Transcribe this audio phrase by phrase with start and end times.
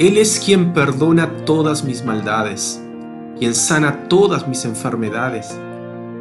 [0.00, 2.82] Él es quien perdona todas mis maldades,
[3.38, 5.56] quien sana todas mis enfermedades,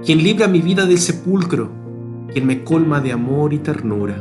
[0.05, 1.71] quien libra mi vida del sepulcro,
[2.31, 4.15] quien me colma de amor y ternura,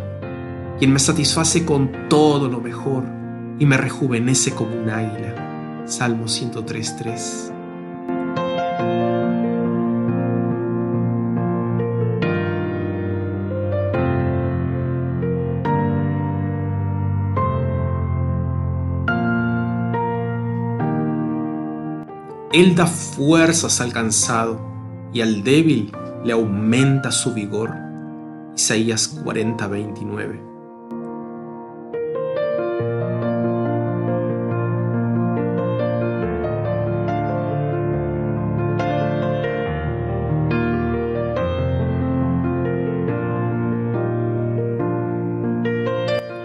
[0.79, 3.05] quien me satisface con todo lo mejor
[3.59, 5.85] y me rejuvenece como un águila.
[5.85, 7.62] Salmo 103.3.
[22.53, 24.61] Él da fuerzas al cansado
[25.11, 25.91] y al débil
[26.23, 27.75] le aumenta su vigor.
[28.55, 30.43] Isaías 40, 29.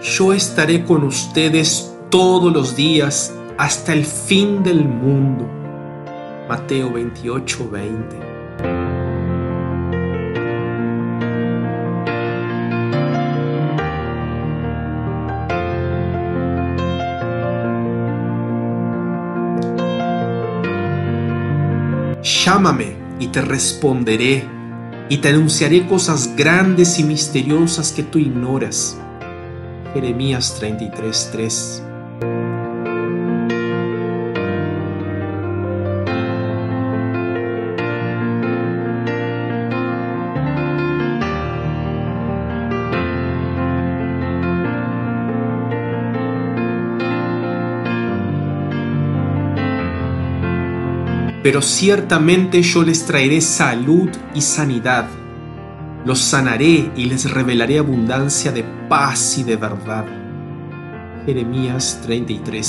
[0.00, 5.57] Yo estaré con ustedes todos los días hasta el fin del mundo.
[6.48, 8.16] Mateo 28, 20.
[22.22, 24.42] Llámame y te responderé
[25.10, 28.98] y te anunciaré cosas grandes y misteriosas que tú ignoras.
[29.92, 31.30] Jeremías 33,
[51.48, 55.06] pero ciertamente yo les traeré salud y sanidad.
[56.04, 60.04] Los sanaré y les revelaré abundancia de paz y de verdad.
[61.24, 62.66] Jeremías 33,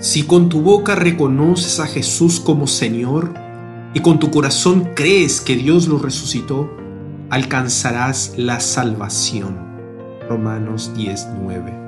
[0.00, 3.34] Si con tu boca reconoces a Jesús como Señor
[3.94, 6.70] y con tu corazón crees que Dios lo resucitó,
[7.30, 9.58] alcanzarás la salvación.
[10.28, 11.87] Romanos 19.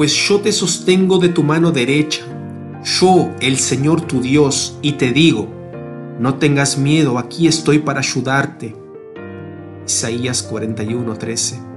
[0.00, 2.22] Pues yo te sostengo de tu mano derecha,
[2.82, 5.46] yo, el Señor tu Dios, y te digo,
[6.18, 8.74] no tengas miedo, aquí estoy para ayudarte.
[9.86, 11.69] Isaías 41:13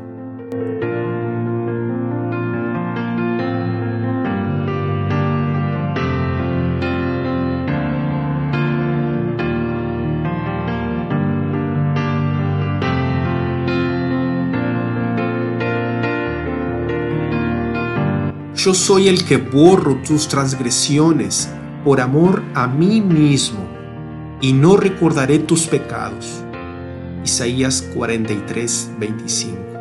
[18.64, 21.50] Yo soy el que borro tus transgresiones
[21.84, 23.60] por amor a mí mismo,
[24.40, 26.42] y no recordaré tus pecados.
[27.26, 29.73] Isaías 43, 25.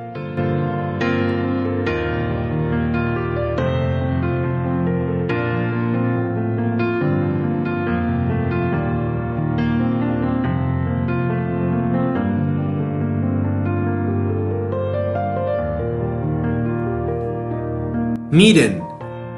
[18.32, 18.80] Miren,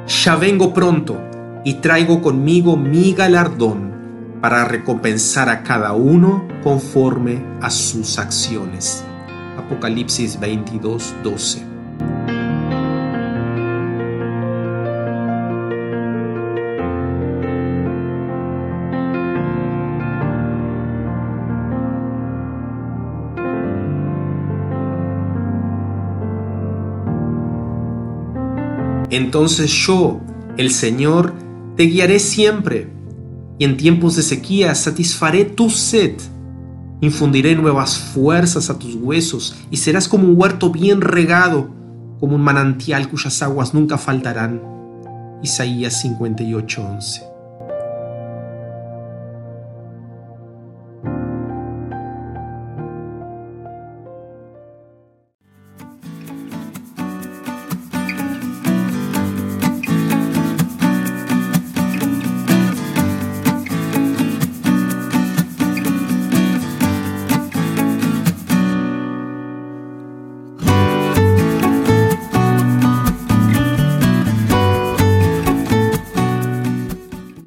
[0.07, 1.21] ya vengo pronto
[1.65, 9.03] y traigo conmigo mi galardón para recompensar a cada uno conforme a sus acciones.
[9.57, 11.74] Apocalipsis 22, 12.
[29.09, 30.21] Entonces yo,
[30.57, 31.33] el Señor,
[31.75, 32.89] te guiaré siempre,
[33.59, 36.15] y en tiempos de sequía satisfaré tu sed.
[37.01, 41.69] Infundiré nuevas fuerzas a tus huesos, y serás como un huerto bien regado,
[42.19, 44.61] como un manantial cuyas aguas nunca faltarán.
[45.43, 47.34] Isaías 58:11